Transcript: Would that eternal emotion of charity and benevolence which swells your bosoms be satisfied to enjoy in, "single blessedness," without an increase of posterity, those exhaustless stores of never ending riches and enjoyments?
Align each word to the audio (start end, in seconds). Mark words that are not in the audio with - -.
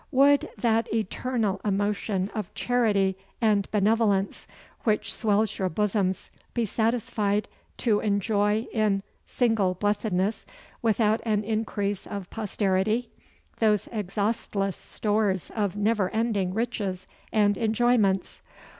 Would 0.09 0.49
that 0.57 0.91
eternal 0.91 1.61
emotion 1.63 2.31
of 2.33 2.51
charity 2.55 3.15
and 3.39 3.69
benevolence 3.69 4.47
which 4.83 5.13
swells 5.13 5.59
your 5.59 5.69
bosoms 5.69 6.31
be 6.55 6.65
satisfied 6.65 7.47
to 7.77 7.99
enjoy 7.99 8.65
in, 8.73 9.03
"single 9.27 9.75
blessedness," 9.75 10.43
without 10.81 11.21
an 11.23 11.43
increase 11.43 12.07
of 12.07 12.31
posterity, 12.31 13.11
those 13.59 13.87
exhaustless 13.91 14.75
stores 14.75 15.51
of 15.55 15.75
never 15.75 16.09
ending 16.09 16.51
riches 16.51 17.05
and 17.31 17.55
enjoyments? 17.55 18.41